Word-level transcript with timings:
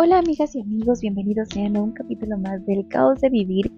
Hola 0.00 0.18
amigas 0.18 0.54
y 0.54 0.60
amigos, 0.60 1.00
bienvenidos 1.00 1.48
a 1.56 1.80
un 1.80 1.90
capítulo 1.90 2.38
más 2.38 2.64
del 2.66 2.86
caos 2.86 3.20
de 3.20 3.30
vivir 3.30 3.72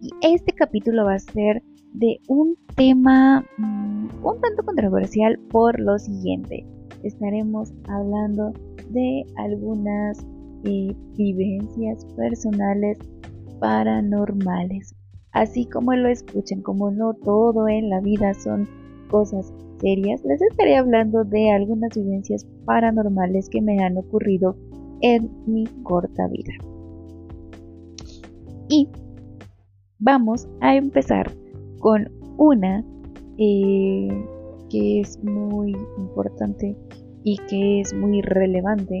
y 0.00 0.08
este 0.22 0.54
capítulo 0.54 1.04
va 1.04 1.16
a 1.16 1.18
ser 1.18 1.62
de 1.92 2.18
un 2.28 2.56
tema 2.76 3.44
mm, 3.58 4.24
un 4.24 4.40
tanto 4.40 4.62
controversial 4.64 5.38
por 5.50 5.78
lo 5.78 5.98
siguiente. 5.98 6.64
Estaremos 7.02 7.74
hablando 7.90 8.54
de 8.88 9.26
algunas 9.36 10.26
eh, 10.64 10.96
vivencias 11.14 12.06
personales 12.16 12.96
paranormales. 13.60 14.94
Así 15.32 15.66
como 15.66 15.92
lo 15.92 16.08
escuchen, 16.08 16.62
como 16.62 16.90
no 16.90 17.12
todo 17.12 17.68
en 17.68 17.90
la 17.90 18.00
vida 18.00 18.32
son 18.32 18.66
cosas 19.10 19.52
serias, 19.78 20.24
les 20.24 20.40
estaré 20.40 20.76
hablando 20.76 21.24
de 21.24 21.50
algunas 21.50 21.94
vivencias 21.94 22.46
paranormales 22.64 23.50
que 23.50 23.60
me 23.60 23.84
han 23.84 23.98
ocurrido 23.98 24.56
en 25.00 25.30
mi 25.46 25.66
corta 25.82 26.28
vida. 26.28 26.52
Y 28.68 28.88
vamos 29.98 30.48
a 30.60 30.76
empezar 30.76 31.32
con 31.78 32.10
una 32.36 32.84
eh, 33.38 34.08
que 34.70 35.00
es 35.00 35.22
muy 35.22 35.76
importante 35.98 36.76
y 37.22 37.36
que 37.48 37.80
es 37.80 37.94
muy 37.94 38.22
relevante 38.22 39.00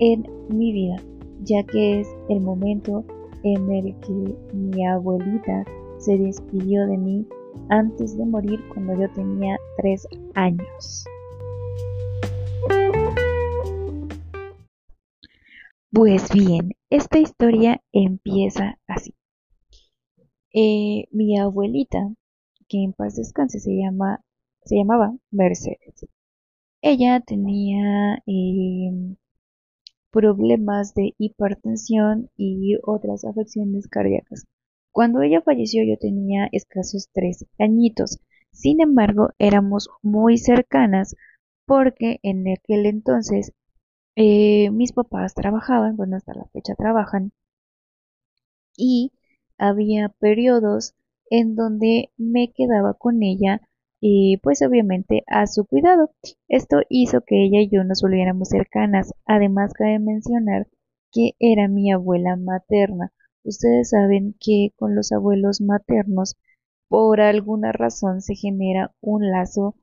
en 0.00 0.26
mi 0.48 0.72
vida, 0.72 0.96
ya 1.44 1.62
que 1.64 2.00
es 2.00 2.08
el 2.28 2.40
momento 2.40 3.04
en 3.42 3.70
el 3.70 3.94
que 4.00 4.36
mi 4.52 4.86
abuelita 4.86 5.64
se 5.98 6.16
despidió 6.18 6.86
de 6.86 6.96
mí 6.96 7.26
antes 7.68 8.16
de 8.16 8.24
morir 8.24 8.60
cuando 8.72 8.94
yo 8.94 9.10
tenía 9.12 9.56
tres 9.76 10.06
años. 10.34 11.04
Pues 15.92 16.30
bien, 16.32 16.72
esta 16.90 17.18
historia 17.18 17.82
empieza 17.92 18.78
así. 18.86 19.14
Eh, 20.52 21.06
mi 21.10 21.38
abuelita, 21.38 21.98
que 22.68 22.82
en 22.82 22.92
paz 22.92 23.16
descanse, 23.16 23.58
se, 23.60 23.72
llama, 23.72 24.22
se 24.64 24.76
llamaba 24.76 25.16
Mercedes. 25.30 26.06
Ella 26.82 27.20
tenía 27.20 28.22
em, 28.26 29.16
problemas 30.10 30.94
de 30.94 31.14
hipertensión 31.18 32.30
y 32.36 32.76
otras 32.84 33.24
afecciones 33.24 33.88
cardíacas. 33.88 34.46
Cuando 34.92 35.22
ella 35.22 35.42
falleció 35.42 35.84
yo 35.84 35.96
tenía 35.98 36.48
escasos 36.52 37.08
tres 37.12 37.46
añitos. 37.58 38.20
Sin 38.52 38.80
embargo, 38.82 39.30
éramos 39.38 39.88
muy 40.02 40.38
cercanas 40.38 41.16
porque 41.66 42.18
en 42.22 42.46
aquel 42.48 42.86
entonces 42.86 43.52
eh, 44.18 44.70
mis 44.72 44.92
papás 44.92 45.34
trabajaban, 45.34 45.96
bueno, 45.96 46.16
hasta 46.16 46.34
la 46.34 46.44
fecha 46.52 46.74
trabajan, 46.74 47.32
y 48.78 49.12
había 49.58 50.08
periodos 50.08 50.94
en 51.30 51.54
donde 51.54 52.10
me 52.16 52.52
quedaba 52.52 52.94
con 52.94 53.22
ella 53.22 53.60
y 54.00 54.38
pues 54.38 54.62
obviamente 54.62 55.24
a 55.26 55.46
su 55.46 55.66
cuidado. 55.66 56.12
Esto 56.48 56.80
hizo 56.88 57.20
que 57.22 57.44
ella 57.44 57.60
y 57.60 57.68
yo 57.68 57.84
nos 57.84 58.00
volviéramos 58.02 58.48
cercanas. 58.48 59.12
Además 59.26 59.74
cabe 59.74 59.98
mencionar 59.98 60.68
que 61.12 61.32
era 61.40 61.68
mi 61.68 61.92
abuela 61.92 62.36
materna. 62.36 63.12
Ustedes 63.44 63.90
saben 63.90 64.34
que 64.40 64.72
con 64.76 64.94
los 64.94 65.12
abuelos 65.12 65.60
maternos 65.60 66.36
por 66.88 67.20
alguna 67.20 67.72
razón 67.72 68.22
se 68.22 68.34
genera 68.34 68.94
un 69.00 69.30
lazo 69.30 69.74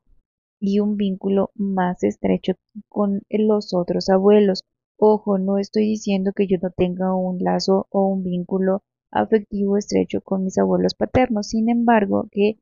y 0.67 0.80
un 0.80 0.97
vínculo 0.97 1.52
más 1.55 2.03
estrecho 2.03 2.53
con 2.89 3.21
los 3.30 3.73
otros 3.73 4.09
abuelos. 4.09 4.63
Ojo, 4.97 5.38
no 5.38 5.58
estoy 5.58 5.83
diciendo 5.85 6.31
que 6.35 6.47
yo 6.47 6.58
no 6.61 6.69
tenga 6.71 7.16
un 7.16 7.39
lazo 7.39 7.87
o 7.89 8.08
un 8.08 8.23
vínculo 8.23 8.83
afectivo 9.11 9.77
estrecho 9.77 10.21
con 10.21 10.43
mis 10.43 10.58
abuelos 10.58 10.93
paternos, 10.95 11.49
sin 11.49 11.70
embargo, 11.70 12.27
que 12.31 12.59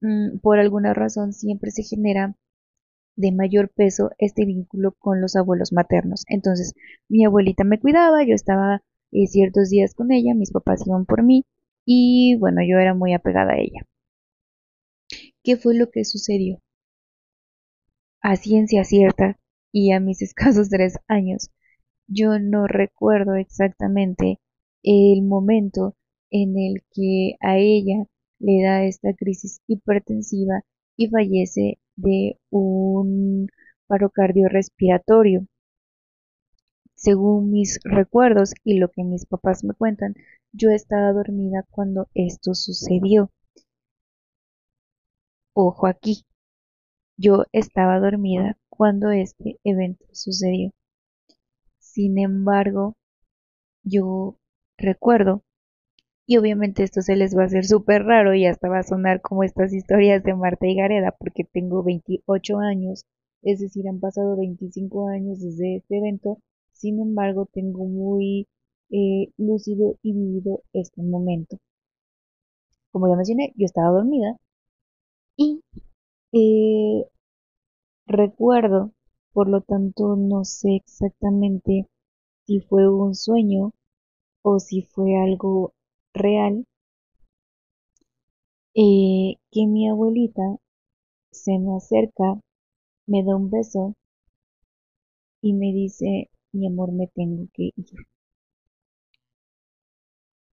mm, 0.00 0.38
por 0.40 0.58
alguna 0.58 0.94
razón 0.94 1.32
siempre 1.32 1.70
se 1.70 1.82
genera 1.82 2.36
de 3.16 3.32
mayor 3.32 3.70
peso 3.70 4.10
este 4.18 4.44
vínculo 4.44 4.92
con 4.98 5.20
los 5.20 5.36
abuelos 5.36 5.72
maternos. 5.72 6.24
Entonces, 6.28 6.74
mi 7.08 7.24
abuelita 7.24 7.64
me 7.64 7.80
cuidaba, 7.80 8.24
yo 8.24 8.34
estaba 8.34 8.82
eh, 9.12 9.26
ciertos 9.26 9.70
días 9.70 9.94
con 9.94 10.12
ella, 10.12 10.34
mis 10.34 10.52
papás 10.52 10.86
iban 10.86 11.06
por 11.06 11.22
mí 11.22 11.44
y 11.84 12.36
bueno, 12.38 12.62
yo 12.62 12.78
era 12.78 12.94
muy 12.94 13.14
apegada 13.14 13.52
a 13.54 13.58
ella. 13.58 13.82
¿Qué 15.42 15.56
fue 15.56 15.74
lo 15.74 15.90
que 15.90 16.04
sucedió? 16.04 16.60
A 18.22 18.36
ciencia 18.36 18.84
cierta 18.84 19.38
y 19.72 19.92
a 19.92 20.00
mis 20.00 20.22
escasos 20.22 20.68
tres 20.70 20.98
años, 21.08 21.50
yo 22.06 22.38
no 22.38 22.66
recuerdo 22.66 23.34
exactamente 23.34 24.40
el 24.82 25.22
momento 25.22 25.96
en 26.30 26.58
el 26.58 26.82
que 26.92 27.36
a 27.40 27.58
ella 27.58 28.06
le 28.38 28.62
da 28.62 28.84
esta 28.84 29.14
crisis 29.14 29.60
hipertensiva 29.66 30.62
y 30.96 31.08
fallece 31.08 31.78
de 31.96 32.38
un 32.50 33.48
paro 33.86 34.10
cardiorrespiratorio. 34.10 35.46
Según 36.94 37.50
mis 37.50 37.80
recuerdos 37.82 38.52
y 38.62 38.78
lo 38.78 38.90
que 38.90 39.02
mis 39.02 39.26
papás 39.26 39.64
me 39.64 39.74
cuentan, 39.74 40.14
yo 40.52 40.70
estaba 40.70 41.12
dormida 41.12 41.66
cuando 41.70 42.08
esto 42.14 42.54
sucedió. 42.54 43.30
Ojo 45.54 45.86
aquí, 45.86 46.24
yo 47.20 47.44
estaba 47.52 48.00
dormida 48.00 48.56
cuando 48.70 49.10
este 49.10 49.58
evento 49.62 50.06
sucedió. 50.12 50.70
Sin 51.78 52.18
embargo, 52.18 52.94
yo 53.82 54.38
recuerdo, 54.78 55.42
y 56.26 56.38
obviamente 56.38 56.82
esto 56.82 57.02
se 57.02 57.16
les 57.16 57.36
va 57.36 57.42
a 57.42 57.46
hacer 57.46 57.66
súper 57.66 58.04
raro 58.04 58.34
y 58.34 58.46
hasta 58.46 58.70
va 58.70 58.78
a 58.78 58.84
sonar 58.84 59.20
como 59.20 59.42
estas 59.44 59.74
historias 59.74 60.22
de 60.24 60.34
Marta 60.34 60.66
y 60.66 60.76
Gareda, 60.76 61.14
porque 61.18 61.44
tengo 61.44 61.82
28 61.82 62.58
años, 62.58 63.04
es 63.42 63.60
decir, 63.60 63.86
han 63.88 64.00
pasado 64.00 64.38
25 64.38 65.08
años 65.08 65.40
desde 65.40 65.76
este 65.76 65.98
evento, 65.98 66.38
sin 66.72 67.00
embargo, 67.00 67.46
tengo 67.52 67.84
muy 67.84 68.48
eh, 68.90 69.30
lúcido 69.36 69.98
y 70.02 70.14
vivido 70.14 70.62
este 70.72 71.02
momento. 71.02 71.58
Como 72.92 73.08
ya 73.08 73.16
mencioné, 73.16 73.52
yo 73.56 73.66
estaba 73.66 73.90
dormida 73.90 74.36
y 75.36 75.60
eh, 76.32 77.04
recuerdo, 78.06 78.92
por 79.32 79.48
lo 79.48 79.62
tanto 79.62 80.14
no 80.14 80.44
sé 80.44 80.76
exactamente 80.76 81.86
si 82.46 82.60
fue 82.60 82.88
un 82.90 83.14
sueño 83.14 83.72
o 84.42 84.58
si 84.60 84.82
fue 84.82 85.16
algo 85.16 85.74
real, 86.14 86.66
eh, 88.74 89.36
que 89.52 89.66
mi 89.68 89.88
abuelita 89.88 90.56
se 91.32 91.58
me 91.58 91.76
acerca, 91.76 92.40
me 93.06 93.24
da 93.24 93.36
un 93.36 93.50
beso 93.50 93.94
y 95.42 95.52
me 95.52 95.66
dice, 95.74 96.30
mi 96.52 96.66
amor, 96.66 96.92
me 96.92 97.06
tengo 97.08 97.46
que 97.52 97.72
ir. 97.76 98.06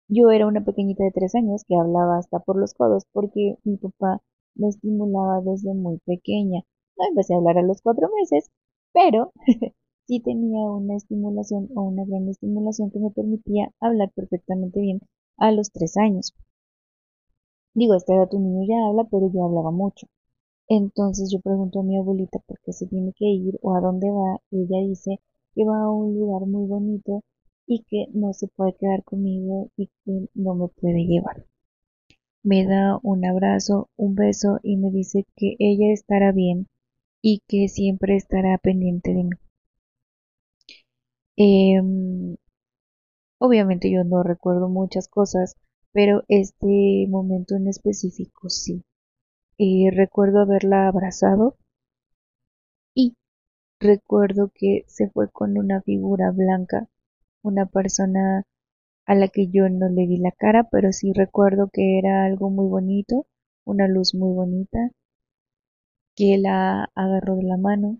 Yo 0.07 0.31
era 0.31 0.47
una 0.47 0.63
pequeñita 0.63 1.03
de 1.03 1.11
tres 1.11 1.35
años 1.35 1.66
que 1.67 1.75
hablaba 1.75 2.17
hasta 2.17 2.40
por 2.40 2.55
los 2.55 2.73
codos 2.73 3.03
porque 3.11 3.57
mi 3.66 3.75
papá 3.75 4.22
me 4.56 4.69
estimulaba 4.69 5.41
desde 5.41 5.74
muy 5.74 6.00
pequeña. 6.06 6.62
No 6.97 7.08
empecé 7.08 7.34
a 7.34 7.38
hablar 7.38 7.58
a 7.58 7.64
los 7.64 7.81
cuatro 7.81 8.09
meses, 8.16 8.50
pero 8.94 9.31
sí 10.08 10.19
tenía 10.22 10.59
una 10.72 10.96
estimulación 10.96 11.69
o 11.75 11.84
una 11.84 12.06
gran 12.06 12.28
estimulación 12.30 12.91
que 12.91 13.00
me 13.00 13.12
permitía 13.12 13.72
hablar 13.80 14.12
perfectamente 14.16 14.80
bien 14.80 15.02
a 15.38 15.52
los 15.52 15.72
tres 15.72 15.97
años. 15.97 16.34
Digo, 17.75 17.94
a 17.94 17.97
esta 17.97 18.16
edad 18.16 18.30
tu 18.30 18.40
niño 18.40 18.66
ya 18.68 18.88
habla, 18.88 19.03
pero 19.12 19.31
yo 19.31 19.44
hablaba 19.46 19.72
mucho. 19.72 20.08
Entonces 20.68 21.31
yo 21.31 21.40
pregunto 21.41 21.79
a 21.79 21.84
mi 21.84 21.97
abuelita 21.97 22.40
por 22.47 22.59
qué 22.61 22.73
se 22.73 22.88
tiene 22.88 23.14
que 23.14 23.26
ir 23.26 23.59
o 23.61 23.76
a 23.76 23.82
dónde 23.82 24.09
va. 24.11 24.40
Y 24.52 24.64
ella 24.64 24.88
dice 24.88 25.20
que 25.56 25.66
va 25.66 25.84
a 25.84 25.91
un 25.91 26.17
lugar 26.17 26.47
muy 26.47 26.67
bonito 26.67 27.23
y 27.67 27.84
que 27.84 28.08
no 28.14 28.34
se 28.34 28.47
puede 28.47 28.76
quedar 28.76 29.03
conmigo 29.03 29.70
y 29.78 29.88
que 30.06 30.29
no 30.35 30.56
me 30.56 30.67
puede 30.67 31.06
llevar 31.06 31.46
me 32.43 32.66
da 32.66 32.99
un 33.01 33.25
abrazo, 33.25 33.90
un 33.97 34.16
beso 34.16 34.59
y 34.63 34.78
me 34.78 34.91
dice 34.91 35.25
que 35.35 35.55
ella 35.59 35.91
estará 35.93 36.31
bien 36.31 36.67
y 37.22 37.41
que 37.47 37.69
siempre 37.69 38.16
estará 38.16 38.57
pendiente 38.59 39.13
de 39.13 39.23
mí. 39.23 39.31
Em, 41.37 42.35
obviamente 43.37 43.91
yo 43.91 44.03
no 44.03 44.23
recuerdo 44.23 44.69
muchas 44.69 45.07
cosas, 45.07 45.55
pero 45.91 46.23
este 46.29 47.05
momento 47.09 47.55
en 47.55 47.67
específico 47.67 48.49
sí. 48.49 48.84
Eh, 49.59 49.91
recuerdo 49.91 50.41
haberla 50.41 50.87
abrazado 50.87 51.57
y 52.96 53.16
recuerdo 53.79 54.51
que 54.55 54.85
se 54.87 55.09
fue 55.09 55.29
con 55.31 55.57
una 55.57 55.81
figura 55.81 56.31
blanca, 56.31 56.87
una 57.43 57.67
persona 57.67 58.43
a 59.05 59.16
la 59.16 59.29
que 59.29 59.47
yo 59.47 59.70
no 59.70 59.90
le 59.90 60.08
vi 60.08 60.17
la 60.17 60.32
cara, 60.32 60.66
pero 60.72 60.91
sí 60.91 61.14
recuerdo 61.14 61.70
que 61.72 62.00
era 62.00 62.26
algo 62.26 62.50
muy 62.50 62.67
bonito, 62.67 63.28
una 63.66 63.88
luz 63.88 64.14
muy 64.16 64.34
bonita, 64.34 64.91
que 66.16 66.40
la 66.40 66.90
agarró 66.96 67.35
de 67.35 67.44
la 67.44 67.55
mano 67.58 68.00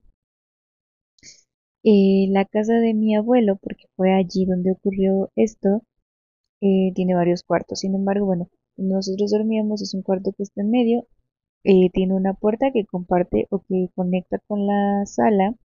Eh, 1.86 2.28
la 2.30 2.44
casa 2.44 2.74
de 2.74 2.94
mi 2.94 3.16
abuelo, 3.16 3.56
porque 3.56 3.86
fue 3.96 4.12
allí 4.14 4.44
donde 4.46 4.74
ocurrió 4.74 5.32
esto, 5.38 5.84
eh, 6.62 6.92
tiene 6.96 7.16
varios 7.16 7.44
cuartos. 7.44 7.80
Sin 7.82 7.96
embargo, 7.96 8.26
bueno, 8.28 8.50
nosotros 8.78 9.32
dormíamos, 9.32 9.82
es 9.82 9.94
un 9.94 10.04
cuarto 10.04 10.34
que 10.38 10.44
está 10.44 10.62
en 10.62 10.72
medio, 10.72 11.08
eh, 11.66 11.90
tiene 11.94 12.16
una 12.16 12.34
puerta 12.36 12.72
que 12.74 12.86
comparte 12.86 13.48
o 13.52 13.60
que 13.68 13.90
conecta 13.96 14.40
con 14.48 14.68
la 14.68 15.06
sala 15.06 15.56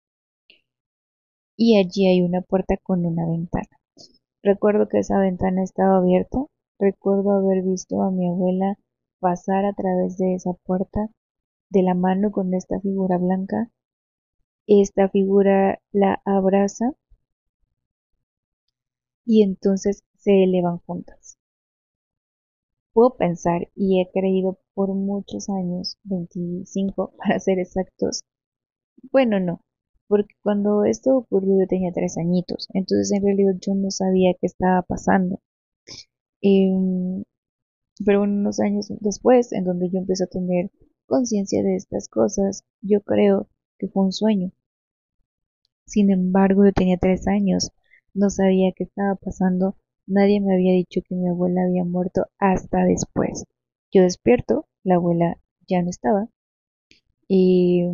y 1.58 1.76
allí 1.76 2.06
hay 2.06 2.22
una 2.22 2.40
puerta 2.40 2.78
con 2.78 3.04
una 3.04 3.26
ventana. 3.26 3.77
Recuerdo 4.42 4.88
que 4.88 4.98
esa 4.98 5.20
ventana 5.20 5.62
estaba 5.62 5.98
abierta, 5.98 6.44
recuerdo 6.80 7.30
haber 7.30 7.62
visto 7.62 8.02
a 8.02 8.10
mi 8.10 8.28
abuela 8.28 8.76
pasar 9.20 9.64
a 9.64 9.74
través 9.74 10.18
de 10.18 10.34
esa 10.34 10.54
puerta 10.54 11.08
de 11.70 11.82
la 11.82 11.94
mano 11.94 12.32
con 12.32 12.54
esta 12.54 12.80
figura 12.80 13.18
blanca. 13.18 13.70
Esta 14.68 15.08
figura 15.08 15.80
la 15.92 16.22
abraza 16.24 16.92
y 19.24 19.44
entonces 19.44 20.02
se 20.16 20.42
elevan 20.42 20.78
juntas. 20.78 21.38
Puedo 22.92 23.16
pensar 23.16 23.70
y 23.74 24.02
he 24.02 24.10
creído 24.12 24.58
por 24.74 24.90
muchos 24.92 25.48
años, 25.48 25.96
25 26.02 27.12
para 27.16 27.40
ser 27.40 27.58
exactos. 27.58 28.20
Bueno, 29.12 29.40
no, 29.40 29.62
porque 30.08 30.34
cuando 30.42 30.84
esto 30.84 31.16
ocurrió 31.18 31.60
yo 31.60 31.66
tenía 31.68 31.92
tres 31.92 32.18
añitos, 32.18 32.68
entonces 32.74 33.12
en 33.12 33.22
realidad 33.24 33.54
yo 33.60 33.74
no 33.74 33.90
sabía 33.90 34.34
qué 34.40 34.46
estaba 34.46 34.82
pasando. 34.82 35.40
Em, 36.42 37.24
pero 38.04 38.22
unos 38.22 38.60
años 38.60 38.88
después, 39.00 39.52
en 39.52 39.64
donde 39.64 39.90
yo 39.90 39.98
empecé 39.98 40.24
a 40.24 40.26
tener 40.28 40.70
conciencia 41.06 41.62
de 41.62 41.76
estas 41.76 42.08
cosas, 42.08 42.64
yo 42.82 43.00
creo 43.02 43.48
que 43.78 43.88
fue 43.88 44.04
un 44.04 44.12
sueño. 44.12 44.52
Sin 45.86 46.10
embargo, 46.10 46.64
yo 46.64 46.72
tenía 46.72 46.98
tres 46.98 47.26
años, 47.26 47.72
no 48.14 48.30
sabía 48.30 48.72
qué 48.76 48.84
estaba 48.84 49.16
pasando, 49.16 49.76
nadie 50.06 50.40
me 50.40 50.54
había 50.54 50.72
dicho 50.72 51.00
que 51.08 51.14
mi 51.14 51.28
abuela 51.28 51.62
había 51.62 51.84
muerto 51.84 52.26
hasta 52.38 52.84
después. 52.84 53.44
Yo 53.92 54.02
despierto, 54.02 54.66
la 54.84 54.96
abuela 54.96 55.40
ya 55.68 55.82
no 55.82 55.90
estaba, 55.90 56.28
y 57.28 57.84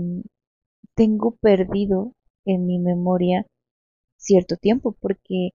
tengo 0.94 1.37
perdido 1.41 2.12
en 2.44 2.67
mi 2.67 2.79
memoria 2.79 3.46
cierto 4.17 4.56
tiempo, 4.56 4.96
porque 5.00 5.50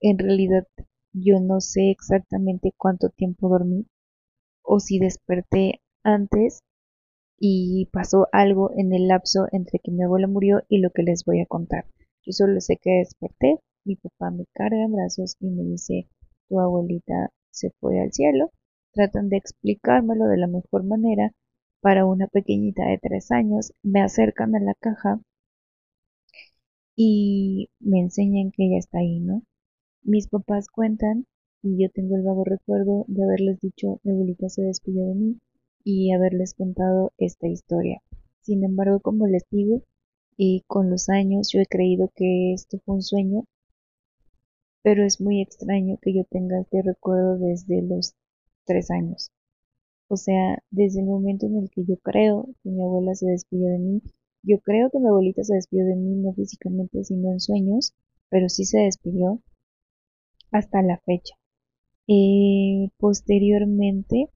en 0.00 0.18
realidad 0.18 0.66
yo 1.12 1.40
no 1.40 1.60
sé 1.60 1.90
exactamente 1.90 2.72
cuánto 2.76 3.10
tiempo 3.10 3.48
dormí 3.48 3.86
o 4.62 4.80
si 4.80 4.98
desperté 4.98 5.80
antes 6.02 6.60
y 7.38 7.88
pasó 7.92 8.28
algo 8.32 8.70
en 8.76 8.92
el 8.92 9.08
lapso 9.08 9.46
entre 9.52 9.78
que 9.80 9.90
mi 9.90 10.04
abuela 10.04 10.26
murió 10.26 10.62
y 10.68 10.78
lo 10.78 10.90
que 10.90 11.02
les 11.02 11.24
voy 11.24 11.40
a 11.40 11.46
contar. 11.46 11.86
Yo 12.24 12.32
solo 12.32 12.60
sé 12.60 12.78
que 12.80 12.98
desperté, 12.98 13.58
mi 13.84 13.96
papá 13.96 14.30
me 14.30 14.46
carga 14.54 14.84
en 14.84 14.92
brazos 14.92 15.36
y 15.40 15.50
me 15.50 15.64
dice, 15.64 16.08
tu 16.48 16.60
abuelita 16.60 17.30
se 17.50 17.70
fue 17.80 18.00
al 18.00 18.12
cielo. 18.12 18.52
Tratan 18.92 19.28
de 19.28 19.38
explicármelo 19.38 20.26
de 20.26 20.36
la 20.36 20.46
mejor 20.46 20.84
manera 20.84 21.32
para 21.82 22.06
una 22.06 22.28
pequeñita 22.28 22.86
de 22.86 22.98
tres 22.98 23.30
años. 23.32 23.74
Me 23.82 24.00
acercan 24.00 24.54
a 24.54 24.60
la 24.60 24.74
caja 24.74 25.20
y 26.96 27.68
me 27.80 28.00
enseñan 28.00 28.52
que 28.52 28.66
ella 28.66 28.78
está 28.78 28.98
ahí, 28.98 29.20
¿no? 29.20 29.42
Mis 30.02 30.28
papás 30.28 30.68
cuentan 30.68 31.26
y 31.62 31.82
yo 31.82 31.90
tengo 31.90 32.16
el 32.16 32.22
vago 32.22 32.44
recuerdo 32.44 33.04
de 33.08 33.24
haberles 33.24 33.60
dicho 33.60 34.00
mi 34.04 34.12
abuelita 34.12 34.48
se 34.48 34.62
despidió 34.62 35.06
de 35.06 35.14
mí 35.14 35.40
y 35.84 36.12
haberles 36.12 36.54
contado 36.54 37.12
esta 37.18 37.48
historia. 37.48 38.00
Sin 38.42 38.64
embargo, 38.64 39.00
como 39.00 39.26
les 39.26 39.44
digo, 39.50 39.82
y 40.36 40.62
con 40.68 40.88
los 40.90 41.08
años 41.08 41.50
yo 41.52 41.60
he 41.60 41.66
creído 41.66 42.10
que 42.14 42.52
esto 42.52 42.78
fue 42.84 42.96
un 42.96 43.02
sueño, 43.02 43.44
pero 44.82 45.04
es 45.04 45.20
muy 45.20 45.40
extraño 45.42 45.98
que 46.00 46.14
yo 46.14 46.24
tenga 46.30 46.60
este 46.60 46.82
recuerdo 46.82 47.38
desde 47.38 47.82
los 47.82 48.14
tres 48.64 48.90
años. 48.90 49.30
O 50.12 50.18
sea, 50.18 50.58
desde 50.70 51.00
el 51.00 51.06
momento 51.06 51.46
en 51.46 51.56
el 51.56 51.70
que 51.70 51.84
yo 51.86 51.96
creo 51.96 52.44
que 52.62 52.68
mi 52.68 52.82
abuela 52.82 53.14
se 53.14 53.24
despidió 53.24 53.68
de 53.68 53.78
mí, 53.78 54.02
yo 54.42 54.58
creo 54.60 54.90
que 54.90 54.98
mi 54.98 55.08
abuelita 55.08 55.42
se 55.42 55.54
despidió 55.54 55.86
de 55.86 55.96
mí 55.96 56.16
no 56.16 56.34
físicamente, 56.34 57.02
sino 57.02 57.32
en 57.32 57.40
sueños, 57.40 57.94
pero 58.28 58.50
sí 58.50 58.66
se 58.66 58.80
despidió 58.80 59.40
hasta 60.50 60.82
la 60.82 60.98
fecha. 61.06 61.34
Eh, 62.08 62.90
posteriormente 62.98 64.28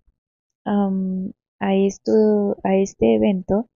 a 0.65 1.75
esto, 1.75 2.57
a 2.65 2.77
este 2.77 3.17
evento, 3.17 3.69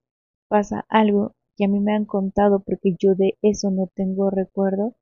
pasa 0.49 0.87
algo 0.89 1.35
que 1.59 1.67
a 1.67 1.69
mí 1.69 1.81
me 1.81 1.95
han 1.95 2.07
contado 2.07 2.61
porque 2.61 2.97
yo 2.99 3.15
de 3.15 3.37
eso 3.43 3.71
no 3.71 3.91
tengo 3.95 4.31
recuerdo 4.31 4.97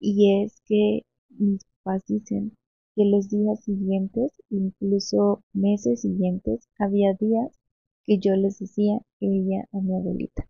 y 0.00 0.42
es 0.42 0.60
que 0.66 1.02
mis 1.28 1.62
papás 1.84 2.02
dicen 2.08 2.56
que 2.94 3.04
los 3.04 3.28
días 3.28 3.64
siguientes, 3.64 4.32
incluso 4.50 5.42
meses 5.52 6.02
siguientes, 6.02 6.68
había 6.78 7.14
días 7.14 7.58
que 8.04 8.18
yo 8.18 8.34
les 8.36 8.58
decía 8.58 8.98
que 9.18 9.28
veía 9.28 9.68
a 9.72 9.80
mi 9.80 9.94
abuelita, 9.94 10.48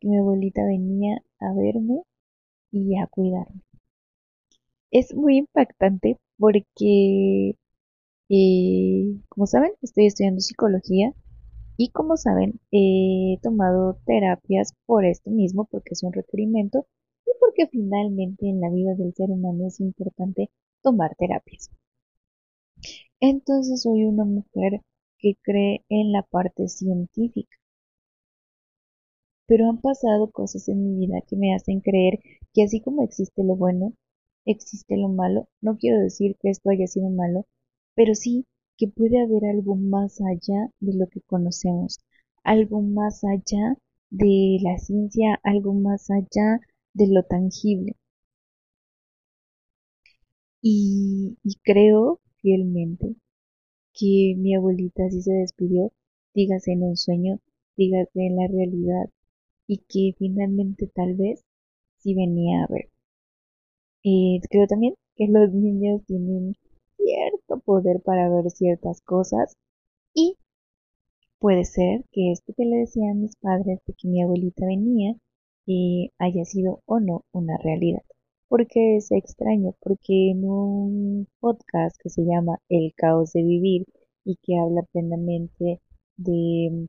que 0.00 0.08
mi 0.08 0.18
abuelita 0.18 0.64
venía 0.64 1.22
a 1.40 1.54
verme 1.54 2.02
y 2.72 2.96
a 2.98 3.06
cuidarme. 3.06 3.62
Es 4.90 5.14
muy 5.14 5.38
impactante 5.38 6.18
porque, 6.38 7.56
eh, 8.28 9.20
como 9.28 9.46
saben, 9.46 9.72
estoy 9.82 10.06
estudiando 10.06 10.40
psicología 10.40 11.14
y 11.76 11.90
como 11.90 12.16
saben, 12.16 12.60
he 12.70 13.38
tomado 13.42 13.98
terapias 14.06 14.74
por 14.86 15.04
esto 15.04 15.30
mismo, 15.30 15.66
porque 15.70 15.90
es 15.92 16.02
un 16.02 16.12
requerimiento 16.12 16.86
y 17.26 17.30
porque 17.40 17.66
finalmente 17.68 18.48
en 18.48 18.60
la 18.60 18.70
vida 18.70 18.94
del 18.94 19.14
ser 19.14 19.30
humano 19.30 19.66
es 19.66 19.80
importante 19.80 20.50
tomar 20.82 21.14
terapias. 21.16 21.70
Entonces 23.20 23.82
soy 23.82 24.04
una 24.04 24.24
mujer 24.24 24.82
que 25.18 25.36
cree 25.42 25.84
en 25.88 26.12
la 26.12 26.22
parte 26.24 26.68
científica. 26.68 27.56
Pero 29.46 29.68
han 29.68 29.80
pasado 29.80 30.32
cosas 30.32 30.68
en 30.68 30.82
mi 30.84 31.06
vida 31.06 31.20
que 31.28 31.36
me 31.36 31.54
hacen 31.54 31.80
creer 31.80 32.18
que 32.52 32.64
así 32.64 32.80
como 32.80 33.04
existe 33.04 33.44
lo 33.44 33.54
bueno, 33.54 33.92
existe 34.44 34.96
lo 34.96 35.08
malo. 35.08 35.48
No 35.60 35.76
quiero 35.76 36.00
decir 36.00 36.36
que 36.40 36.50
esto 36.50 36.70
haya 36.70 36.88
sido 36.88 37.08
malo, 37.08 37.46
pero 37.94 38.14
sí 38.16 38.46
que 38.76 38.88
puede 38.88 39.22
haber 39.22 39.44
algo 39.44 39.76
más 39.76 40.20
allá 40.20 40.70
de 40.80 40.94
lo 40.94 41.06
que 41.06 41.20
conocemos, 41.20 42.00
algo 42.42 42.82
más 42.82 43.22
allá 43.24 43.76
de 44.10 44.58
la 44.60 44.78
ciencia, 44.78 45.38
algo 45.44 45.72
más 45.72 46.10
allá 46.10 46.60
de 46.94 47.06
lo 47.06 47.22
tangible. 47.22 47.94
Y, 50.62 51.36
creo 51.64 52.20
fielmente 52.40 53.16
que 53.94 54.34
mi 54.38 54.54
abuelita 54.54 55.10
sí 55.10 55.22
se 55.22 55.32
despidió, 55.32 55.92
dígase 56.34 56.72
en 56.72 56.84
un 56.84 56.96
sueño, 56.96 57.40
dígase 57.76 58.26
en 58.26 58.36
la 58.36 58.46
realidad, 58.48 59.10
y 59.66 59.78
que 59.88 60.14
finalmente 60.18 60.86
tal 60.94 61.14
vez 61.16 61.44
sí 61.98 62.14
venía 62.14 62.64
a 62.64 62.72
ver. 62.72 62.90
Eh, 64.04 64.40
creo 64.50 64.66
también 64.68 64.94
que 65.16 65.26
los 65.28 65.52
niños 65.52 66.02
tienen 66.06 66.54
cierto 66.96 67.58
poder 67.64 68.00
para 68.02 68.28
ver 68.30 68.50
ciertas 68.50 69.00
cosas 69.02 69.56
y 70.14 70.36
puede 71.38 71.64
ser 71.64 72.04
que 72.12 72.32
esto 72.32 72.52
que 72.56 72.64
le 72.64 72.78
decían 72.78 73.20
mis 73.20 73.36
padres 73.36 73.80
de 73.86 73.94
que 73.94 74.08
mi 74.08 74.22
abuelita 74.22 74.66
venía 74.66 75.16
eh, 75.66 76.10
haya 76.18 76.44
sido 76.44 76.82
o 76.86 77.00
no 77.00 77.24
una 77.32 77.56
realidad. 77.58 78.02
Porque 78.52 78.96
es 78.96 79.10
extraño, 79.10 79.74
porque 79.80 80.30
en 80.30 80.44
un 80.44 81.26
podcast 81.40 81.96
que 81.98 82.10
se 82.10 82.20
llama 82.20 82.58
El 82.68 82.92
caos 82.94 83.32
de 83.32 83.42
vivir 83.42 83.86
y 84.26 84.36
que 84.42 84.58
habla 84.58 84.82
plenamente 84.92 85.80
de 86.18 86.86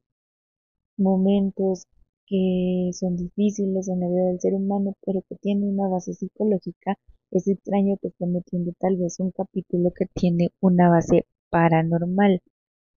momentos 0.98 1.86
que 2.26 2.90
son 2.92 3.16
difíciles 3.16 3.88
en 3.88 4.02
la 4.02 4.10
vida 4.10 4.26
del 4.26 4.42
ser 4.42 4.56
humano, 4.56 4.98
pero 5.06 5.22
que 5.22 5.38
tienen 5.38 5.80
una 5.80 5.88
base 5.88 6.14
psicológica, 6.14 7.00
es 7.32 7.48
extraño 7.48 7.96
que 8.02 8.10
esté 8.10 8.26
metiendo 8.26 8.74
tal 8.78 8.98
vez 8.98 9.22
un 9.22 9.32
capítulo 9.32 9.94
que 9.98 10.08
tiene 10.14 10.50
una 10.60 10.90
base 10.90 11.28
paranormal, 11.50 12.42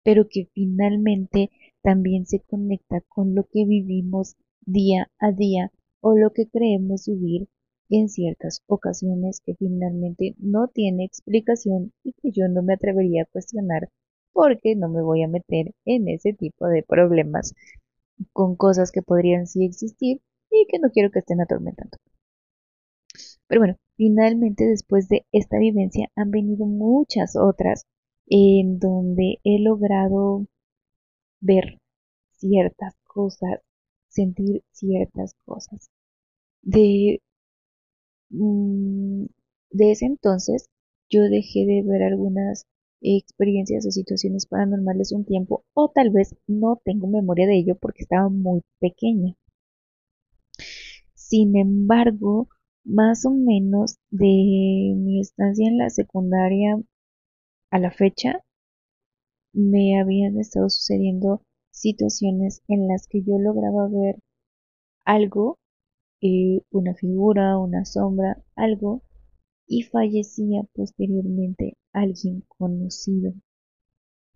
pero 0.04 0.28
que 0.28 0.50
finalmente 0.56 1.52
también 1.84 2.26
se 2.26 2.40
conecta 2.40 3.02
con 3.10 3.36
lo 3.36 3.44
que 3.44 3.64
vivimos 3.64 4.38
día 4.66 5.12
a 5.20 5.32
día 5.32 5.72
o 6.02 6.18
lo 6.18 6.32
que 6.32 6.48
creemos 6.48 7.06
vivir 7.06 7.48
en 7.90 8.10
ciertas 8.10 8.62
ocasiones 8.68 9.42
que 9.46 9.56
finalmente 9.56 10.36
no 10.40 10.68
tiene 10.68 11.06
explicación 11.06 11.94
y 12.04 12.14
que 12.14 12.32
yo 12.32 12.48
no 12.48 12.64
me 12.64 12.74
atrevería 12.74 13.24
a 13.24 13.32
cuestionar 13.32 13.90
porque 14.34 14.76
no 14.76 14.90
me 14.90 15.02
voy 15.02 15.24
a 15.24 15.28
meter 15.28 15.74
en 15.86 16.08
ese 16.10 16.34
tipo 16.34 16.68
de 16.68 16.84
problemas 16.84 17.54
con 18.34 18.56
cosas 18.56 18.92
que 18.92 19.02
podrían 19.02 19.48
sí 19.48 19.66
existir 19.66 20.22
y 20.52 20.66
que 20.68 20.80
no 20.80 20.90
quiero 20.92 21.12
que 21.12 21.20
estén 21.20 21.42
atormentando. 21.42 21.98
Pero 23.48 23.62
bueno, 23.62 23.76
finalmente 23.96 24.66
después 24.66 25.08
de 25.08 25.26
esta 25.32 25.58
vivencia 25.58 26.10
han 26.16 26.32
venido 26.32 26.66
muchas 26.66 27.36
otras 27.36 27.86
en 28.28 28.80
donde 28.80 29.38
he 29.44 29.60
logrado 29.60 30.48
ver 31.40 31.80
ciertas 32.32 32.96
cosas, 33.04 33.62
sentir 34.10 34.64
ciertas 34.72 35.36
cosas. 35.46 35.90
De, 36.62 37.22
mm, 38.30 39.26
de 39.72 39.92
ese 39.92 40.06
entonces 40.06 40.68
yo 41.10 41.22
dejé 41.24 41.66
de 41.66 41.84
ver 41.84 42.04
algunas 42.04 42.66
experiencias 43.02 43.86
o 43.86 43.92
situaciones 43.92 44.48
paranormales 44.48 45.12
un 45.12 45.26
tiempo 45.26 45.64
o 45.74 45.90
tal 45.94 46.10
vez 46.12 46.36
no 46.48 46.82
tengo 46.84 47.08
memoria 47.08 47.48
de 47.48 47.58
ello 47.58 47.76
porque 47.80 48.04
estaba 48.04 48.30
muy 48.30 48.62
pequeña. 48.80 49.36
Sin 51.14 51.56
embargo, 51.58 52.48
más 52.84 53.26
o 53.26 53.32
menos 53.32 53.98
de 54.10 54.94
mi 54.96 55.20
estancia 55.20 55.68
en 55.68 55.78
la 55.78 55.90
secundaria 55.90 56.80
a 57.72 57.80
la 57.80 57.92
fecha, 57.92 58.44
me 59.54 60.00
habían 60.00 60.38
estado 60.40 60.70
sucediendo 60.70 61.42
situaciones 61.72 62.62
en 62.68 62.88
las 62.88 63.08
que 63.08 63.22
yo 63.22 63.38
lograba 63.40 63.88
ver 63.88 64.20
algo, 65.06 65.58
eh, 66.22 66.62
una 66.72 66.94
figura, 66.96 67.58
una 67.58 67.86
sombra, 67.86 68.44
algo, 68.56 69.04
y 69.68 69.84
fallecía 69.84 70.64
posteriormente 70.74 71.78
alguien 71.94 72.44
conocido. 72.48 73.34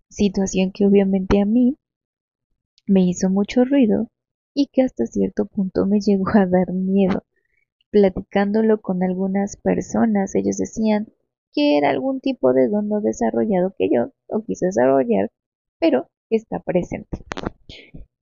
Situación 0.08 0.72
que 0.72 0.86
obviamente 0.86 1.40
a 1.40 1.46
mí 1.46 1.76
me 2.86 3.02
hizo 3.08 3.30
mucho 3.30 3.64
ruido 3.64 4.08
y 4.54 4.66
que 4.72 4.82
hasta 4.82 5.06
cierto 5.06 5.46
punto 5.46 5.86
me 5.86 6.00
llegó 6.06 6.28
a 6.34 6.46
dar 6.46 6.72
miedo. 6.72 7.24
Platicándolo 7.90 8.80
con 8.80 9.02
algunas 9.02 9.56
personas, 9.56 10.34
ellos 10.34 10.58
decían 10.58 11.08
que 11.52 11.78
era 11.78 11.90
algún 11.90 12.20
tipo 12.20 12.52
de 12.52 12.68
don 12.68 12.88
no 12.88 13.00
desarrollado 13.00 13.74
que 13.76 13.88
yo 13.92 14.12
no 14.28 14.44
quise 14.44 14.66
desarrollar, 14.66 15.30
pero 15.80 16.08
está 16.30 16.60
presente. 16.60 17.24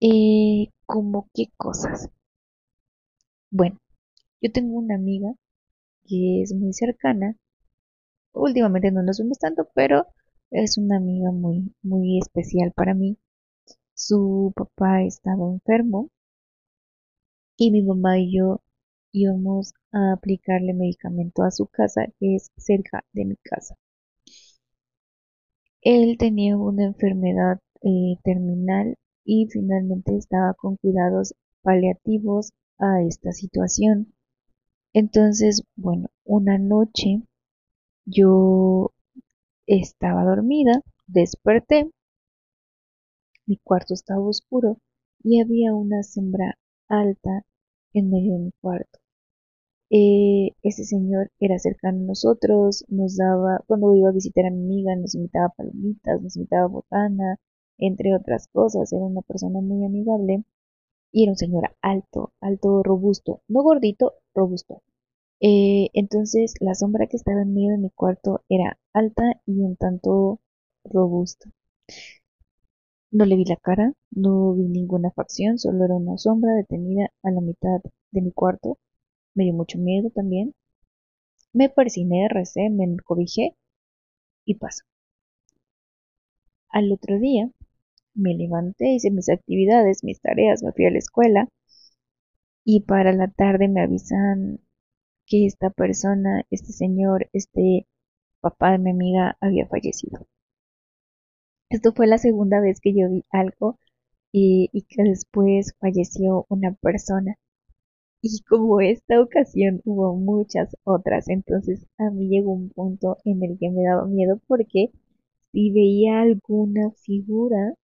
Eh, 0.02 0.70
¿Cómo 0.86 1.30
qué 1.34 1.46
cosas? 1.58 2.10
Bueno, 3.58 3.80
yo 4.42 4.52
tengo 4.52 4.78
una 4.78 4.96
amiga 4.96 5.34
que 6.06 6.42
es 6.44 6.54
muy 6.54 6.74
cercana. 6.74 7.38
Últimamente 8.34 8.92
no 8.92 9.04
nos 9.04 9.20
vemos 9.20 9.40
tanto, 9.40 9.68
pero 9.76 10.08
es 10.52 10.78
una 10.78 10.98
amiga 10.98 11.32
muy, 11.32 11.74
muy 11.84 12.20
especial 12.20 12.72
para 12.74 12.94
mí. 12.94 13.18
Su 13.96 14.54
papá 14.56 15.04
estaba 15.04 15.48
enfermo 15.52 16.10
y 17.58 17.70
mi 17.70 17.82
mamá 17.82 18.18
y 18.18 18.38
yo 18.38 18.62
íbamos 19.12 19.74
a 19.92 20.14
aplicarle 20.14 20.74
medicamento 20.74 21.44
a 21.44 21.52
su 21.52 21.68
casa, 21.68 22.06
que 22.18 22.36
es 22.36 22.50
cerca 22.56 23.04
de 23.12 23.26
mi 23.26 23.36
casa. 23.36 23.76
Él 25.84 26.18
tenía 26.18 26.58
una 26.58 26.84
enfermedad 26.84 27.62
eh, 27.82 28.18
terminal 28.26 28.98
y 29.24 29.48
finalmente 29.50 30.14
estaba 30.18 30.54
con 30.54 30.76
cuidados 30.76 31.34
paliativos 31.62 32.52
a 32.80 33.02
esta 33.02 33.32
situación. 33.32 34.14
Entonces, 34.94 35.64
bueno, 35.76 36.10
una 36.26 36.58
noche 36.58 37.24
yo 38.06 38.92
estaba 39.68 40.24
dormida, 40.24 40.82
desperté, 41.08 41.92
mi 43.48 43.58
cuarto 43.58 43.94
estaba 43.96 44.22
oscuro 44.22 44.78
y 45.24 45.42
había 45.42 45.74
una 45.74 46.04
sombra 46.04 46.60
alta 46.88 47.44
en 47.94 48.12
medio 48.12 48.34
de 48.34 48.40
mi 48.40 48.52
cuarto. 48.62 49.00
Eh, 49.90 50.52
ese 50.64 50.84
señor 50.84 51.32
era 51.40 51.58
cercano 51.58 52.00
a 52.00 52.08
nosotros, 52.08 52.86
nos 52.88 53.18
daba, 53.18 53.64
cuando 53.68 53.96
iba 53.96 54.10
a 54.10 54.14
visitar 54.14 54.46
a 54.46 54.52
mi 54.52 54.64
amiga, 54.64 54.96
nos 54.96 55.16
invitaba 55.16 55.54
palomitas, 55.58 56.22
nos 56.22 56.36
invitaba 56.36 56.68
botana, 56.68 57.38
entre 57.80 58.16
otras 58.16 58.48
cosas, 58.48 58.94
era 58.94 59.04
una 59.04 59.22
persona 59.22 59.62
muy 59.62 59.86
amigable 59.86 60.44
y 61.16 61.24
era 61.24 61.32
un 61.32 61.38
señor 61.38 61.64
alto, 61.82 62.34
alto, 62.42 62.84
robusto, 62.84 63.42
no 63.48 63.64
gordito, 63.64 64.16
robusto. 64.36 64.84
Eh, 65.40 65.90
entonces 65.94 66.56
la 66.60 66.76
sombra 66.76 67.08
que 67.08 67.18
estaba 67.18 67.42
en 67.42 67.54
medio 67.54 67.72
de 67.72 67.78
mi 67.78 67.90
cuarto 67.90 68.44
era 68.50 68.78
alta 68.94 69.24
y 69.46 69.62
un 69.62 69.78
tanto 69.78 70.42
robusta. 70.84 71.50
No 73.12 73.26
le 73.26 73.38
vi 73.38 73.46
la 73.46 73.56
cara, 73.56 73.94
no 74.12 74.54
vi 74.54 74.68
ninguna 74.68 75.10
facción, 75.12 75.58
solo 75.58 75.86
era 75.86 75.96
una 75.96 76.18
sombra 76.18 76.54
detenida 76.54 77.12
a 77.24 77.32
la 77.32 77.42
mitad 77.42 77.80
de 78.12 78.22
mi 78.22 78.32
cuarto 78.32 78.78
me 79.36 79.44
dio 79.44 79.54
mucho 79.54 79.78
miedo 79.78 80.10
también. 80.10 80.54
Me 81.54 81.70
persiné, 81.70 82.28
recé, 82.30 82.70
me 82.70 82.96
cobijé 83.04 83.56
y 84.46 84.56
pasó. 84.56 84.84
Al 86.70 86.92
otro 86.92 87.20
día 87.20 87.50
me 88.16 88.34
levanté, 88.36 88.96
hice 88.96 89.12
mis 89.12 89.30
actividades, 89.30 90.04
mis 90.04 90.22
tareas, 90.22 90.64
me 90.64 90.72
fui 90.74 90.86
a 90.86 90.92
la 90.92 91.00
escuela 91.00 91.48
y 92.66 92.82
para 92.82 93.14
la 93.14 93.30
tarde 93.30 93.70
me 93.70 93.82
avisan 93.82 94.60
que 95.28 95.46
esta 95.46 95.70
persona, 95.70 96.44
este 96.52 96.74
señor, 96.74 97.30
este 97.34 97.88
papá 98.42 98.72
de 98.74 98.80
mi 98.80 98.92
amiga 98.92 99.38
había 99.42 99.68
fallecido. 99.68 100.28
Esto 101.70 101.94
fue 101.94 102.08
la 102.08 102.18
segunda 102.18 102.60
vez 102.60 102.80
que 102.82 102.92
yo 102.96 103.08
vi 103.08 103.24
algo 103.30 103.78
y, 104.32 104.70
y 104.74 104.84
que 104.84 105.04
después 105.04 105.76
falleció 105.80 106.48
una 106.50 106.74
persona. 106.74 107.36
Y 108.22 108.42
como 108.44 108.82
esta 108.82 109.22
ocasión 109.22 109.82
hubo 109.86 110.16
muchas 110.16 110.76
otras, 110.84 111.30
entonces 111.30 111.88
a 111.98 112.12
mí 112.12 112.30
llegó 112.30 112.54
un 112.54 112.70
punto 112.70 113.18
en 113.26 113.44
el 113.44 113.58
que 113.60 113.70
me 113.70 113.84
daba 113.84 114.06
miedo 114.08 114.42
porque 114.48 114.92
si 115.52 115.72
veía 115.72 116.22
alguna 116.22 116.92
figura, 117.04 117.76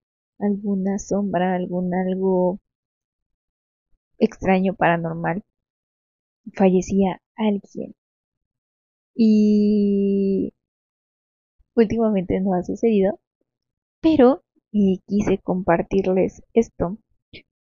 alguna 0.41 1.00
sombra, 1.00 1.55
algún 1.55 1.93
algo 1.93 2.60
extraño 4.19 4.75
paranormal, 4.75 5.43
fallecía 6.53 7.21
alguien. 7.36 7.95
Y 9.15 10.53
últimamente 11.75 12.39
no 12.39 12.53
ha 12.53 12.63
sucedido, 12.63 13.19
pero 14.01 14.43
quise 14.71 15.38
compartirles 15.39 16.41
esto 16.53 16.98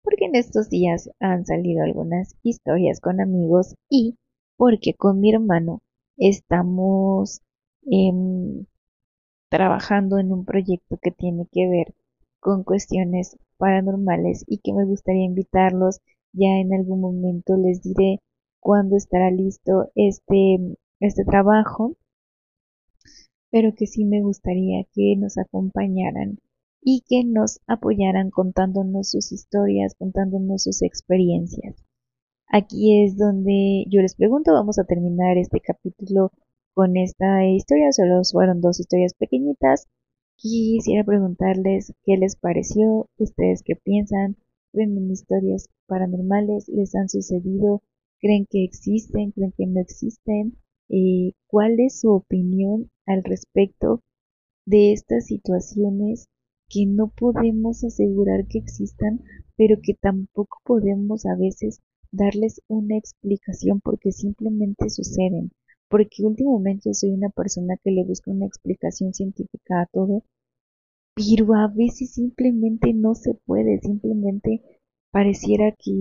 porque 0.02 0.26
en 0.26 0.36
estos 0.36 0.68
días 0.68 1.10
han 1.18 1.44
salido 1.46 1.82
algunas 1.82 2.36
historias 2.42 3.00
con 3.00 3.20
amigos 3.20 3.74
y 3.90 4.16
porque 4.56 4.94
con 4.94 5.20
mi 5.20 5.32
hermano 5.32 5.82
estamos 6.16 7.42
em, 7.82 8.66
trabajando 9.48 10.18
en 10.18 10.32
un 10.32 10.44
proyecto 10.44 10.98
que 11.02 11.10
tiene 11.10 11.46
que 11.50 11.68
ver 11.68 11.94
con 12.40 12.64
cuestiones 12.64 13.36
paranormales 13.58 14.44
y 14.46 14.58
que 14.58 14.72
me 14.72 14.84
gustaría 14.84 15.24
invitarlos. 15.24 16.00
Ya 16.32 16.48
en 16.60 16.74
algún 16.74 17.00
momento 17.00 17.56
les 17.56 17.82
diré 17.82 18.20
cuándo 18.60 18.96
estará 18.96 19.30
listo 19.30 19.90
este, 19.94 20.58
este 21.00 21.24
trabajo, 21.24 21.96
pero 23.50 23.74
que 23.74 23.86
sí 23.86 24.04
me 24.04 24.20
gustaría 24.20 24.84
que 24.92 25.16
nos 25.16 25.38
acompañaran 25.38 26.38
y 26.82 27.02
que 27.08 27.24
nos 27.24 27.60
apoyaran 27.66 28.30
contándonos 28.30 29.10
sus 29.10 29.32
historias, 29.32 29.94
contándonos 29.98 30.62
sus 30.62 30.82
experiencias. 30.82 31.74
Aquí 32.48 33.02
es 33.02 33.16
donde 33.16 33.84
yo 33.88 34.00
les 34.02 34.14
pregunto, 34.14 34.52
vamos 34.52 34.78
a 34.78 34.84
terminar 34.84 35.36
este 35.36 35.60
capítulo 35.60 36.30
con 36.74 36.96
esta 36.96 37.44
historia, 37.44 37.90
solo 37.90 38.22
fueron 38.30 38.60
dos 38.60 38.78
historias 38.78 39.14
pequeñitas. 39.14 39.88
Quisiera 40.38 41.02
preguntarles 41.02 41.94
qué 42.04 42.16
les 42.16 42.36
pareció, 42.36 43.08
ustedes 43.18 43.62
qué 43.64 43.74
piensan, 43.74 44.36
creen 44.72 44.96
en 44.96 45.10
historias 45.10 45.68
paranormales, 45.86 46.68
les 46.68 46.94
han 46.94 47.08
sucedido, 47.08 47.82
creen 48.20 48.46
que 48.48 48.62
existen, 48.62 49.32
creen 49.32 49.52
que 49.56 49.66
no 49.66 49.80
existen, 49.80 50.58
cuál 51.48 51.80
es 51.80 52.00
su 52.00 52.10
opinión 52.10 52.90
al 53.06 53.24
respecto 53.24 54.02
de 54.66 54.92
estas 54.92 55.26
situaciones 55.26 56.28
que 56.68 56.84
no 56.86 57.08
podemos 57.08 57.82
asegurar 57.82 58.46
que 58.46 58.58
existan, 58.58 59.22
pero 59.56 59.76
que 59.82 59.94
tampoco 59.94 60.58
podemos 60.64 61.24
a 61.24 61.34
veces 61.34 61.80
darles 62.12 62.60
una 62.68 62.96
explicación 62.96 63.80
porque 63.80 64.12
simplemente 64.12 64.90
suceden. 64.90 65.50
Porque 65.88 66.24
últimamente 66.24 66.94
soy 66.94 67.10
una 67.10 67.30
persona 67.30 67.76
que 67.82 67.90
le 67.90 68.04
busca 68.04 68.30
una 68.30 68.46
explicación 68.46 69.14
científica 69.14 69.82
a 69.82 69.86
todo, 69.86 70.24
pero 71.14 71.54
a 71.54 71.68
veces 71.68 72.12
simplemente 72.12 72.92
no 72.92 73.14
se 73.14 73.34
puede, 73.46 73.80
simplemente 73.80 74.62
pareciera 75.10 75.72
que 75.72 75.92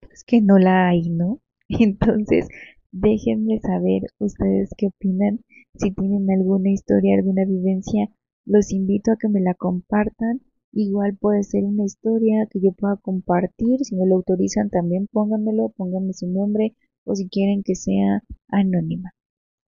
pues 0.00 0.24
que 0.24 0.40
no 0.40 0.58
la 0.58 0.88
hay, 0.88 1.10
¿no? 1.10 1.40
Entonces, 1.68 2.46
déjenme 2.92 3.58
saber 3.60 4.02
ustedes 4.18 4.70
qué 4.76 4.88
opinan, 4.88 5.40
si 5.74 5.90
tienen 5.90 6.30
alguna 6.30 6.70
historia, 6.70 7.16
alguna 7.16 7.44
vivencia 7.44 8.08
los 8.46 8.72
invito 8.72 9.10
a 9.10 9.16
que 9.16 9.28
me 9.28 9.40
la 9.40 9.54
compartan. 9.54 10.42
Igual 10.72 11.16
puede 11.16 11.42
ser 11.44 11.64
una 11.64 11.84
historia 11.84 12.46
que 12.50 12.60
yo 12.60 12.72
pueda 12.72 12.96
compartir. 12.96 13.80
Si 13.84 13.96
me 13.96 14.06
lo 14.06 14.16
autorizan 14.16 14.70
también 14.70 15.08
pónganmelo, 15.10 15.70
pónganme 15.70 16.12
su 16.12 16.26
nombre 16.28 16.74
o 17.04 17.14
si 17.14 17.28
quieren 17.28 17.62
que 17.62 17.74
sea 17.74 18.22
anónima. 18.48 19.12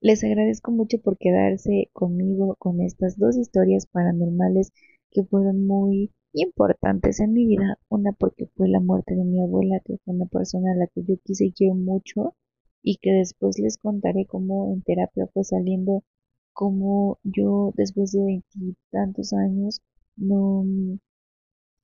Les 0.01 0.23
agradezco 0.25 0.73
mucho 0.73 0.99
por 1.01 1.17
quedarse 1.19 1.89
conmigo 1.93 2.57
con 2.59 2.81
estas 2.81 3.19
dos 3.19 3.37
historias 3.37 3.87
paranormales 3.87 4.73
que 5.11 5.25
fueron 5.25 5.67
muy 5.67 6.13
importantes 6.33 7.21
en 7.21 7.33
mi 7.33 7.47
vida. 7.47 7.79
Una 7.89 8.13
porque 8.13 8.47
fue 8.57 8.69
la 8.69 8.81
muerte 8.81 9.15
de 9.15 9.25
mi 9.25 9.43
abuela, 9.43 9.81
que 9.85 9.97
fue 10.05 10.15
una 10.15 10.27
persona 10.27 10.73
a 10.73 10.77
la 10.77 10.87
que 10.89 11.03
yo 11.03 11.17
quise 11.25 11.47
y 11.47 11.53
quiero 11.53 11.75
mucho 11.75 12.35
y 12.83 12.99
que 12.99 13.11
después 13.13 13.59
les 13.59 13.79
contaré 13.79 14.27
cómo 14.27 14.73
en 14.73 14.83
terapia 14.83 15.27
fue 15.33 15.45
saliendo, 15.45 16.05
cómo 16.53 17.19
yo 17.25 17.73
después 17.77 18.13
de 18.13 18.23
veintitantos 18.23 19.33
años 19.33 19.81
no 20.17 20.65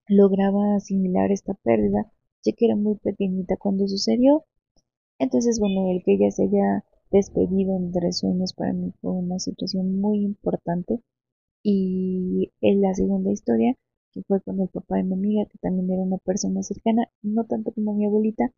lograba 0.07 0.77
asimilar 0.77 1.33
esta 1.33 1.55
pérdida, 1.55 2.13
ya 2.45 2.53
que 2.57 2.67
era 2.67 2.77
muy 2.77 2.97
pequeñita 2.97 3.57
cuando 3.57 3.89
sucedió. 3.89 4.45
Entonces, 5.23 5.59
bueno, 5.61 5.91
el 5.91 6.03
que 6.03 6.15
ella 6.15 6.31
se 6.33 6.43
haya 6.43 6.85
despedido 7.11 7.77
entre 7.77 8.13
sueños 8.13 8.53
para 8.55 8.73
mí 8.73 8.93
fue 9.01 9.13
una 9.13 9.39
situación 9.39 10.01
muy 10.01 10.19
importante. 10.25 11.01
Y 11.63 12.53
en 12.61 12.83
la 12.83 12.95
segunda 12.95 13.31
historia, 13.33 13.77
que 14.13 14.23
fue 14.25 14.41
con 14.43 14.61
el 14.61 14.69
papá 14.69 14.97
de 14.97 15.05
mi 15.05 15.15
amiga, 15.15 15.47
que 15.47 15.59
también 15.59 15.91
era 15.93 16.03
una 16.03 16.19
persona 16.19 16.63
cercana, 16.65 17.09
no 17.23 17.45
tanto 17.47 17.73
como 17.73 17.95
mi 17.95 18.07
abuelita, 18.07 18.53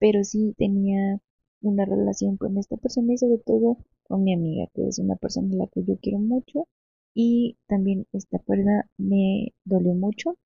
pero 0.00 0.24
sí 0.24 0.54
tenía 0.58 1.20
una 1.62 1.84
relación 1.84 2.36
con 2.36 2.58
esta 2.58 2.76
persona 2.76 3.12
y 3.14 3.18
sobre 3.18 3.38
todo 3.38 3.78
con 4.04 4.24
mi 4.24 4.34
amiga, 4.34 4.68
que 4.74 4.88
es 4.88 4.98
una 4.98 5.16
persona 5.16 5.54
a 5.54 5.58
la 5.58 5.66
que 5.68 5.84
yo 5.84 5.98
quiero 6.02 6.18
mucho 6.18 6.66
y 7.14 7.58
también 7.68 8.06
esta 8.12 8.38
pérdida 8.40 8.90
me 8.98 9.54
dolió 9.64 9.94
mucho. 9.94 10.36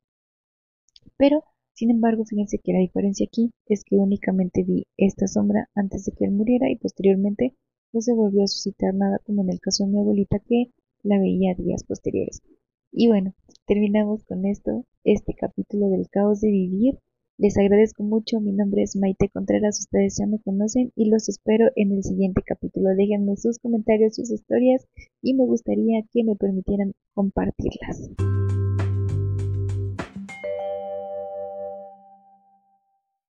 Pero, 1.17 1.45
sin 1.75 1.91
embargo, 1.91 2.25
fíjense 2.25 2.59
que 2.59 2.73
la 2.73 2.81
diferencia 2.81 3.27
aquí 3.27 3.51
es 3.67 3.85
que 3.85 3.97
únicamente 3.97 4.63
vi 4.65 4.87
esta 4.97 5.27
sombra 5.27 5.69
antes 5.75 6.05
de 6.05 6.13
que 6.13 6.25
él 6.25 6.33
muriera 6.33 6.71
y 6.71 6.77
posteriormente 6.77 7.55
no 7.93 8.01
se 8.01 8.15
volvió 8.15 8.45
a 8.45 8.49
suscitar 8.49 8.95
nada 8.95 9.19
como 9.25 9.43
en 9.43 9.51
el 9.51 9.61
caso 9.61 9.85
de 9.85 9.91
mi 9.91 9.99
abuelita 9.99 10.39
que 10.39 10.73
la 11.03 11.19
veía 11.19 11.55
días 11.55 11.85
posteriores. 11.85 12.43
Y 12.93 13.09
bueno, 13.09 13.35
terminamos 13.67 14.25
con 14.25 14.47
esto, 14.47 14.85
este 15.05 15.35
capítulo 15.35 15.89
del 15.89 16.09
caos 16.09 16.41
de 16.41 16.51
vivir 16.51 16.99
les 17.39 17.59
agradezco 17.59 18.05
mucho, 18.05 18.41
mi 18.41 18.53
nombre 18.53 18.83
es 18.83 18.95
Maite 18.95 19.29
Contreras, 19.29 19.81
ustedes 19.81 20.17
ya 20.17 20.27
me 20.27 20.39
conocen 20.39 20.93
y 20.95 21.11
los 21.11 21.29
espero 21.29 21.71
en 21.75 21.91
el 21.91 22.05
siguiente 22.05 22.43
capítulo. 22.47 22.91
Déjenme 22.95 23.37
sus 23.37 23.59
comentarios, 23.59 24.15
sus 24.15 24.31
historias 24.31 24.87
y 25.23 25.35
me 25.35 25.45
gustaría 25.45 26.03
que 26.13 26.25
me 26.25 26.37
permitieran 26.37 26.93
compartirlas. 27.15 28.11